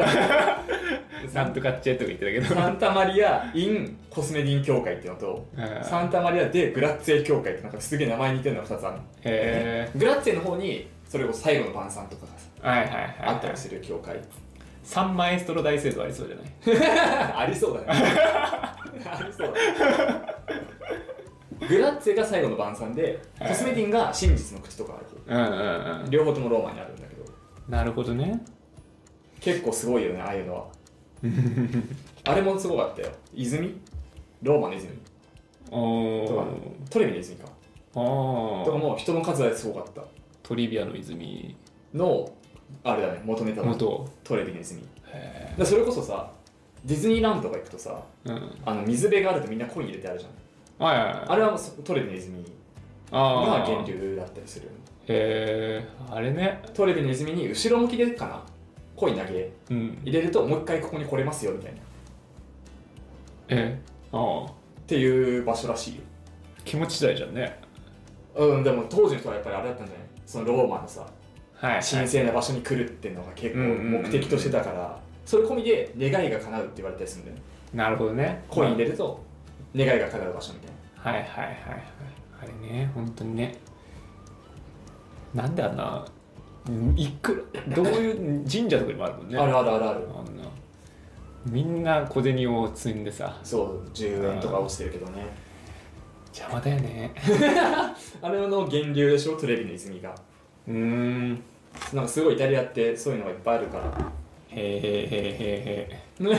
[1.34, 2.46] ななんとかっちゃとか言ってたけど。
[2.56, 5.84] サンタマリア・イン・コスメディン協会っていうのとうん。
[5.84, 13.16] サンタマリア・デ・グラッツェ協会ってなんかすげえ名前似てるのが2つあるのへグラッツェの方にそれこそ最後の晩餐とかがさえはいはいはい。
[13.26, 14.20] あったりする協会。
[14.84, 17.36] サンマエストロ大聖堂ありそうじゃない？
[17.44, 17.86] ありそうだね。
[19.06, 19.60] ありそうだね。
[21.68, 23.50] グラッツェが最後の晩餐ではい。
[23.50, 25.06] コスメディンが真実の口とかある。
[25.28, 26.06] うんうんうん。
[26.06, 26.94] 方両方ともローマにある
[27.70, 28.42] なるほどね。
[29.40, 30.66] 結構すごいよねああいうのは。
[32.26, 33.10] あれもすごかったよ。
[33.34, 33.80] 泉？
[34.42, 34.98] ローマの泉。
[35.72, 37.48] おとかートレビの泉か。
[37.94, 40.04] おとかも人の数はすごかった。
[40.42, 41.56] トリビアの泉。
[41.94, 42.30] の
[42.84, 44.10] あれだね元ネタの元。
[44.24, 44.82] トレビの泉。
[45.14, 46.32] へでそれこそさ
[46.86, 48.52] ディズニーランドとか行くとさえうん。
[48.66, 50.88] あの水辺があるとみんなコイン入れてあるじゃん。
[50.88, 51.24] はいはいはい。
[51.28, 52.50] あれはトレビの泉が
[53.12, 54.72] あ源流だったりするへ
[55.12, 58.44] えあれねトレビの泉に後ろ向きでかな？
[58.96, 59.52] コイン投げ。
[59.72, 59.98] うん。
[60.04, 61.78] 入れるともう一回ここに来れますよみたいな。
[61.78, 61.82] っ
[63.50, 63.82] え？
[64.12, 64.52] ああ。
[64.88, 66.02] ていう場所らしいよ。
[66.64, 67.60] 気持ち次第じゃんね。
[68.36, 70.06] うんでも当時の人はやっぱりあれだったんじゃない？
[70.26, 71.06] そのローマのさ
[71.56, 75.00] はい神聖な場所に来るっていうのが結構うんうんうん目的としてたから。
[75.26, 77.44] それ込みで願いが叶うって言われたりするんだよね。
[77.72, 78.44] なるほどね。
[78.50, 79.24] コイン入れると
[79.76, 80.72] 願いが叶う場所みたい
[81.06, 81.12] な。
[81.12, 81.56] はいはいはいはい。
[82.42, 83.56] あれね本当にね
[85.34, 86.06] なんであんな
[86.68, 89.38] うんいくらどういう神社とかにもあるもんね。
[89.38, 90.08] あるあるあるある。
[90.18, 90.44] あんな。
[91.46, 93.40] みんな小銭を積んでさ。
[93.44, 95.26] そう10円とか落ちてるけどね。
[96.34, 97.12] 邪魔だよね。
[98.22, 99.38] あれの源流でしょ？
[99.38, 100.14] トレビの泉が。
[100.68, 101.42] うーん。
[101.94, 104.12] なんかすごいイタリアってそういうのがいっぱいあるから。
[104.50, 106.36] へーへーへーへ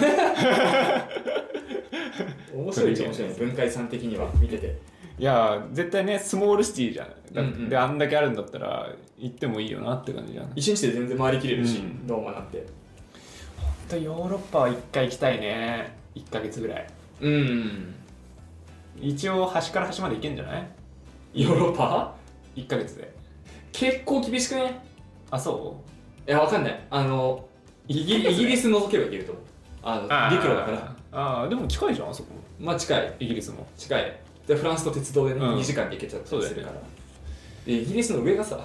[2.55, 3.35] 面白い面白いね。
[3.39, 4.31] 文化遺産的には。
[4.41, 4.67] 見てて。
[4.67, 4.73] ー
[5.21, 7.09] いや絶対ねスモールシティじゃん。
[7.35, 7.69] だうんうん。
[7.69, 12.07] であんだけあるんだったら行ってもいいよなって感じじゃん一日で全然回りきれるし、うん。
[12.07, 12.65] ローマなんて。
[13.59, 15.95] ほんとヨーロッパは一回行きたいね。
[16.15, 16.87] 1ヶ月ぐらい。
[17.21, 17.95] うん。
[18.99, 20.67] 一応端から端まで行けんじゃない？
[21.35, 22.15] ヨーロッパ
[22.57, 23.13] ？1ヶ月で。
[23.73, 24.81] 結構厳しくね？
[25.31, 25.77] あそ
[26.27, 26.87] いやわかんない。
[26.89, 27.47] あの
[27.89, 29.35] イギリイギリス除けばいけると
[29.83, 30.03] あの
[30.35, 30.97] 陸路だから。
[31.13, 32.31] ああでも近いじゃんあそこ。
[32.59, 33.17] まあ近い。
[33.21, 33.67] イギリスも。
[33.77, 35.57] 近いでフランスと鉄道でね、うん。
[35.59, 36.75] 2時間で行けちゃったりするから、
[37.67, 38.59] でイギリスの上がさ。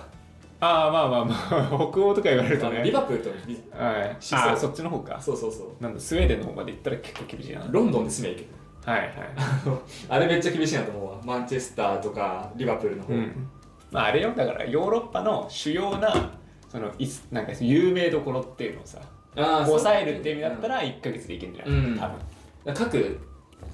[0.60, 2.78] ああまあまあまあ北欧とか言われるとね。
[2.78, 4.18] あのリバプールとリはい。
[4.20, 5.22] しそうああそっちの方か。
[5.22, 5.84] そうそうそう。
[5.84, 7.60] なんだスウェーデンの方まで行ったら結構厳しいな。
[7.60, 9.14] はいロンドンで住めばいいけどはい。
[10.10, 11.22] あれめっちゃ厳しいなと思うわ。
[11.24, 13.50] マンチェスターとかリバプールの方、うん。
[13.92, 14.32] まああれよ。
[14.36, 16.32] だからヨーロッパの主要な
[16.70, 19.00] そのいすなんか有名どころっていうのをさ
[19.36, 22.00] あー抑えるって意味だったら1ヶ月で行けんじゃない、うん。
[22.00, 22.74] 多分。
[22.74, 23.20] 各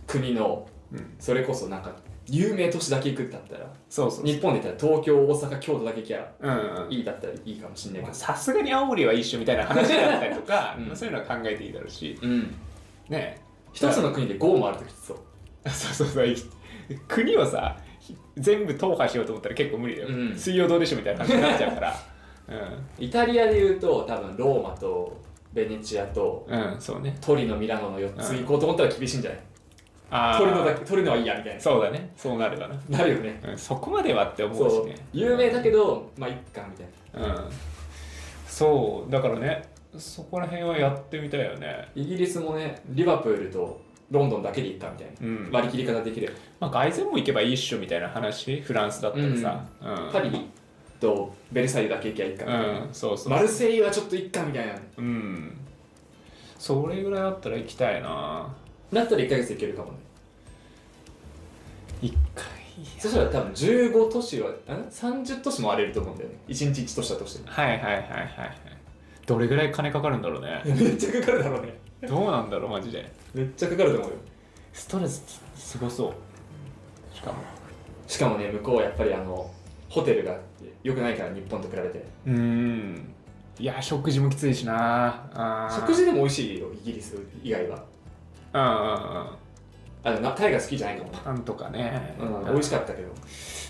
[0.08, 0.71] 国のうん
[1.20, 1.96] それこそなんか
[2.28, 8.14] 有名都市だけ行くってなったらそうそう日本で言ったら東京大阪京都だけ行きゃうんうんいいだったらいいかもしんないけど。
[8.14, 10.88] さすがに青森は一緒みたいな話だったりとか、うん。
[10.88, 12.18] まあそういうのは考えていいだろうし。
[12.22, 12.56] うん。
[13.10, 13.42] ね
[13.74, 15.18] 一つの国で5もあるときつそう。
[15.70, 16.28] そうそうそう。
[16.28, 16.36] い
[17.08, 17.78] 国をさ
[18.38, 20.36] 全部踏破しようと思ったら結構無理だよ、うん。
[20.36, 21.96] 水曜どうでしょみたいな話になっちゃうから。
[23.00, 25.20] イタリアで言うと多分ローマと
[25.54, 27.18] ベネチアとうん、うん、そうね。
[27.22, 29.40] トリノミラノの4つ行こうと思ったら厳しいんじゃない、
[30.12, 30.38] あー。
[30.38, 31.60] トリノだけトリノはいいやみたいな。
[31.60, 32.12] そうだね。
[32.16, 33.42] そうなるわな、なるよね。
[33.44, 34.96] うん、そこまではって思そううしね。
[35.14, 36.84] 有名だけどまあいっかみた
[37.20, 37.36] いな。
[37.36, 37.50] うん。
[38.46, 39.64] そうだからね
[39.98, 41.90] そこら辺はやってみたいよね。
[41.96, 45.50] イギリスもねリバプールとロンドンだけで行ったみたいな、うん。
[45.52, 46.28] 割り切り方できる。
[46.28, 49.66] よまあ凱旋も行けばいいっしょみたいな話フランスだったらさ。
[49.82, 50.50] うん、パリ
[51.00, 52.90] とベルサイユだけ行きゃいいかみたいな、うん。
[52.94, 54.74] そうそうマルセイユはちょっといっかみたいな。
[54.98, 55.58] うん。
[56.60, 58.54] それぐらいあったら行きたいな
[58.94, 59.98] だったら1ヶ月行けるかもね。
[62.02, 62.46] 一回
[62.98, 64.54] そしたら多分15都市はん
[64.90, 66.36] ？30都市も荒れると思うんだよね。
[66.48, 67.54] 1日1都市だとしても。
[67.54, 68.28] はいはいはいはいはい。
[69.26, 70.62] どれぐらい金かかるんだろうね。
[70.66, 71.80] めっちゃかかるだろうね。
[72.08, 73.12] どうなんだろうマジで。
[73.34, 74.18] めっちゃかかると思うよ。
[74.74, 77.16] ストレスすごそう。
[77.16, 77.38] しかも。
[78.08, 79.50] しかもね向こうはやっぱりあの
[79.90, 80.38] ホテルが
[80.84, 82.06] 良くないから日本と比べて。
[82.26, 83.14] うーん。
[83.60, 85.70] いや食事もきついしな。
[85.72, 87.91] 食事でも美味しいよイギリス以外は
[88.54, 89.28] うんうんうん。
[90.04, 92.16] あのなタイが好きじゃないかもね、パンとかね。
[92.20, 93.10] うん、美味しかったけど。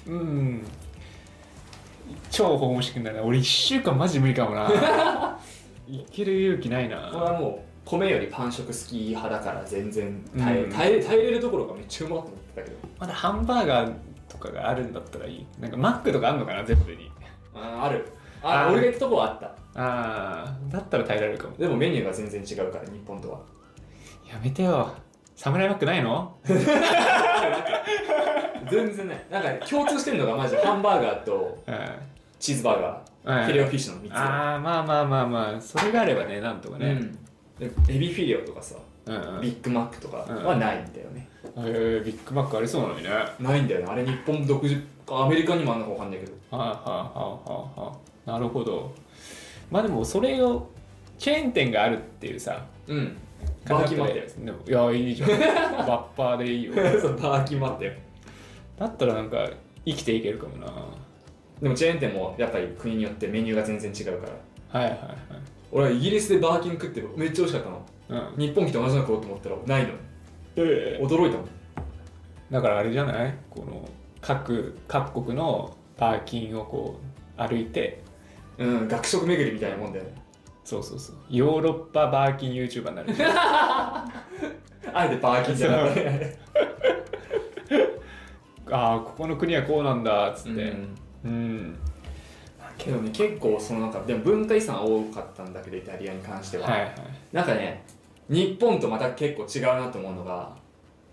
[0.08, 0.65] うん。
[2.30, 3.24] 超ホームシックになるな。
[3.24, 4.70] 俺1週間マジ無理かもな。
[5.88, 10.72] いける勇気ないこれなはもう米よりパン食好き派だから全然耐え,、うん。
[10.72, 12.78] 耐え耐えれるところがめっちゃうまかったと思ってたけど。
[13.00, 13.94] まだハンバーガー
[14.30, 15.46] とかがあるんだったらいい。
[15.60, 17.12] なんかマックとかあんのかな全部に
[17.54, 18.08] あーある。
[18.41, 18.72] ああー。
[18.72, 19.48] 俺が行ったとこはあった。
[19.48, 21.56] ああだったら耐えられるかも。
[21.58, 23.39] でもメニューが全然違うから日本とは
[24.32, 24.94] やめてよ。
[25.36, 26.36] サムライマックないの？
[28.70, 29.26] 全然ない。
[29.30, 31.76] なんか共通してるのがマジでハンバーガーとうん。
[32.39, 33.46] チーズバーガー、うん。
[33.46, 34.12] フィレオフィッシュの3つ。
[34.12, 35.62] がああまあまあまあまあ。
[35.62, 36.91] それがあればねなんとかね。
[36.91, 37.12] うん。
[37.60, 39.41] でエビフィレオとかさうんうん。
[39.41, 43.10] ビッグマックとかはないんだよね、えービッグマックありそうなのにね。
[43.10, 43.88] はいないんだよね。
[43.89, 46.34] あれ日本独自かアメリカにもあんのか分かんないけど。
[46.58, 48.94] はいはいはいはいなるほど。
[49.70, 50.70] まあでもそれを
[51.17, 53.17] チェーン店があるっていうさうん
[53.67, 55.30] バーキンもあったよでもいやいいじゃん。
[55.30, 55.36] バ
[55.88, 56.74] ッパーでいいよ。
[57.00, 57.60] そうバーキっ
[58.80, 59.50] だったらなんか
[59.86, 60.67] 生きていけるかもな。
[61.62, 64.28] でもチェーン店もやっぱり国によってメニューが全然違うか
[64.74, 64.80] ら。
[64.82, 65.00] はいはい
[65.74, 68.19] 俺はイギリスでバーキン食ってめっちゃ美味しかったの。
[68.21, 68.47] はいうん。
[68.47, 69.93] 日本来て同じの食おうと思ったらないの。
[70.58, 71.47] え驚いたもん。
[72.52, 73.34] だからあれじゃない？
[73.50, 73.88] この
[74.21, 77.00] 各各国のバーキンをこ
[77.38, 78.02] う歩いて。
[78.58, 80.12] うん学食巡りみたいなもんだよね
[80.72, 81.16] そうそうそう。
[81.30, 83.10] ヨーロッパバーキン YouTuber になる。
[83.34, 86.38] あえてバーキンじゃなくて。
[88.72, 90.62] ああここの国はこうなんだっつって。
[90.62, 90.98] うん。
[91.26, 91.78] うん、
[92.78, 96.94] けどね結構そのなんかでも文化遺産多かったんだけどイタリアに関しては、はいはい。
[97.34, 97.84] なんかね
[98.30, 100.56] 日本とまた結構違うなと思うのが、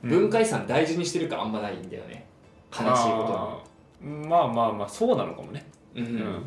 [0.05, 0.11] うん。
[0.11, 2.29] 文化遺産大事にしてるかあんまないんだよね。
[2.73, 4.29] 悲しいこあー。
[4.29, 5.67] まあまあまあそうなのかもね。
[5.97, 6.45] とに、ううんん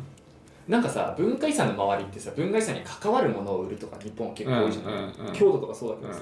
[0.68, 5.32] なんかさ文化遺産の周りってさ文化遺産に関わるものを売るとか日本は結構多いじゃない、うんうんうん。
[5.32, 6.20] 京都とかそうだけどさ、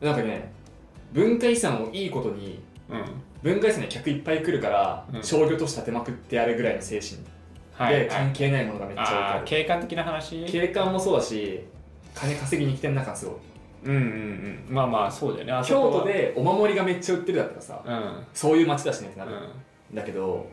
[0.00, 0.52] なんかね
[1.12, 3.04] 文化遺産をいいことにうん。
[3.42, 5.22] 文化遺産に客いっぱい来るから、うん。
[5.22, 7.22] 商業都市建てまくってやるぐらいの精神
[7.90, 10.44] で関係ないものがめっちゃ置いてある、ああ景観的な話？
[10.44, 11.64] 景観もそうだし
[12.14, 13.34] 金稼ぎに来てんな感すごい。
[13.84, 14.74] うんうんうん。
[14.74, 15.66] まあまあそうだよね。
[15.66, 18.26] 京都でお守りがめっちゃ売ってるだったらさうん。
[18.34, 19.32] そういう街だしねってなる、
[19.90, 19.96] うん。
[19.96, 20.46] だけど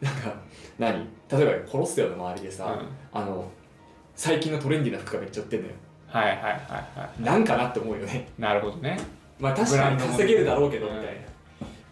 [0.00, 0.34] なんか
[0.78, 1.06] 何？
[1.30, 3.20] 例えばコロッセオの周りでさ、うん。
[3.20, 3.50] あの
[4.14, 5.74] 最近のトレンディーな服がめっちゃ売ってるのよ。
[6.06, 6.52] はいはいはい
[6.98, 8.28] はなんかなって思うよね。
[8.38, 8.98] いなるほどね。
[9.38, 11.14] まあ確かに稼げるだろうけどみたいな、い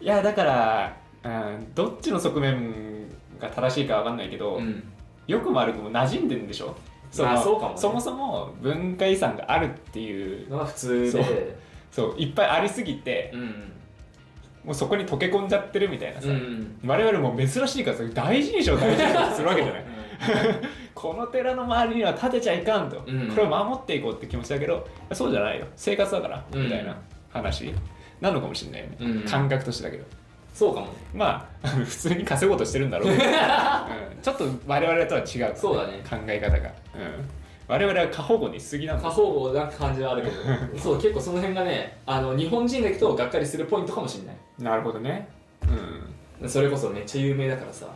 [0.01, 3.07] やだから、うん、どっちの側面
[3.39, 4.83] が正しいかわかんないけど、うん。
[5.27, 6.75] よくも悪くも馴染んでるんでしょ？
[7.17, 7.79] まあのそうかもね。
[7.79, 10.49] そもそも文化遺産があるっていう。
[10.49, 11.23] のが普通そう。
[11.23, 11.57] で
[11.91, 13.71] そういっぱいありすぎてうん
[14.65, 16.79] もうそこに溶け込んじゃってるみたいなさ、うん。
[16.85, 19.85] 我々も珍しいからそれ大事にしよう大事にしようするわけじゃない。
[20.95, 23.27] この寺の周りには建てちゃいかんと、うん。
[23.27, 25.67] これを守っていこうって気持ちだけどそうじゃないよ。
[25.75, 26.63] 生活だからうん。
[26.63, 26.97] みたいな
[27.29, 27.73] 話。
[28.21, 29.21] なのかもしれないよね、うん。
[29.23, 30.03] 感覚としてだけど。
[30.53, 30.93] そうかもね。
[31.13, 33.31] まあ 普通に稼ごうとしてるんだろうけど、 うん。
[34.21, 36.01] ちょっと我々とは違うね、そうだね。
[36.09, 36.71] 考え方が、うん、
[37.67, 39.03] 我々は過保護にしすぎなんだ。
[39.03, 40.35] 過保護な感じはあるけど。
[40.77, 44.35] そう結構その辺がねあの日本人が行くとがっかりするポイントかもしれない。
[44.59, 45.27] なるほどね。
[46.41, 46.49] うん。
[46.49, 47.87] それこそめっちゃ有名だからさ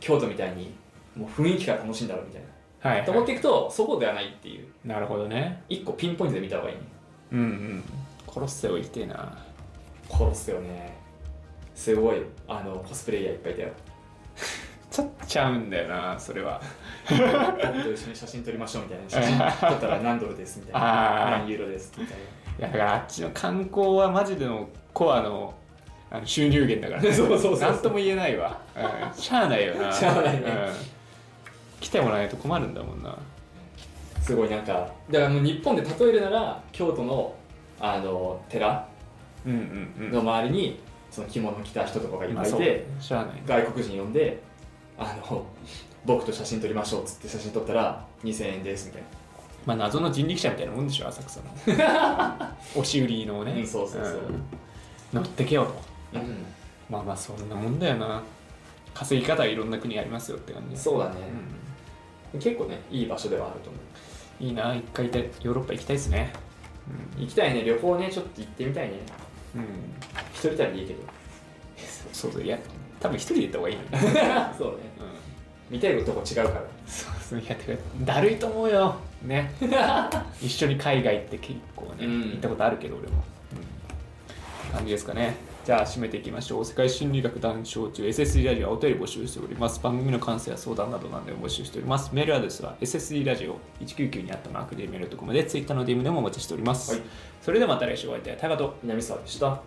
[0.00, 0.74] 京都みたいに
[1.16, 2.42] もう雰囲気が楽しいんだろうみたい
[2.82, 4.66] な、はい、と思っていくとそこではないっていう。
[4.84, 5.62] なるほどね。
[5.68, 6.82] 一個ピンポイントで見た方がいいね。
[7.32, 7.84] うんうん。
[8.26, 9.38] コロッセオ行きてえな。
[10.10, 11.06] 殺すよね。
[11.74, 13.68] すごいあのコスプレイヤーいっぱいいたよ
[14.96, 16.58] ちょっとちゃうんだよなそれは。
[17.06, 21.38] 僕と一緒に写真撮りましょうみたいな写真撮ったら何ドルですみたいな。
[21.38, 25.52] 何ユーロですみたいいやだからあっちの観光はマジでのコアの
[26.10, 27.60] あの収入源だから、 ね、そうそうそう。
[27.60, 29.92] なんとも言えないわ、うん、しゃあないよな。
[29.92, 30.40] しゃあないね。
[30.46, 30.72] うん、
[31.80, 33.10] 来てもらわないと困るんだもんな。
[33.10, 33.16] な
[34.22, 34.72] すごいなんか
[35.10, 37.34] だからもう日本で例えるなら京都の
[37.78, 38.86] あの寺
[39.44, 40.12] うんうんうん。
[40.12, 40.80] の周りに
[41.10, 42.86] その着物着た人とかがいっぱいいて、
[43.46, 44.45] 外国人呼んで
[44.98, 45.46] あの
[46.04, 49.08] 僕と写真撮りましょうっつって写真撮ったら2000円ですみたいな。
[49.66, 51.46] まあ謎の人力車みたいなもんでしょ浅草の。
[52.74, 54.14] 押し売りのね、うんそうそうそう。
[54.14, 54.44] ん。
[55.12, 55.66] 乗ってけよ
[56.12, 56.18] と。
[56.18, 56.44] うん。
[56.88, 58.22] まあまあそんなもんだよな。
[58.94, 60.76] 稼ぎ方はいろんな国ありますよって感じ。
[60.76, 61.16] そうだね、
[62.32, 63.78] う結構ねいい場所ではあると思
[64.40, 66.32] う、ん、いいな一回ヨーロッパ行きたいですね。
[67.18, 67.64] 行きたいね。
[67.64, 68.94] 旅行ねちょっと行ってみたいね。
[69.56, 69.66] うん、うん、
[70.32, 71.00] 一人旅でいいけど。
[72.12, 72.58] そうそういや
[73.06, 74.96] 多分一人で行った方がいいの に、うん、そうね
[75.70, 76.62] 見たいとこ違うから。
[76.86, 77.40] そうそう。
[77.40, 77.56] いや
[78.04, 78.94] だるいと思うよ。
[79.22, 79.52] ね。
[80.40, 82.22] 一緒に海外って結構ね、うん。
[82.30, 83.14] 行ったことあるけど俺も、
[84.68, 85.34] うん、感じですかね。
[85.64, 86.64] じゃあ締めていきましょう。
[86.64, 89.82] 世界心理学談笑中 SSD ラジオはお便り募集しております。
[89.82, 92.10] 番組の感想や相談など何でも募集しております。
[92.12, 97.02] メールアドレスは SSD ラジオ199にあったマークでメールとこまで Twitter の DM でもお待ちしております、はい。
[97.42, 98.36] それではまた来週お会いいたい。
[98.36, 99.60] タカと南沢でした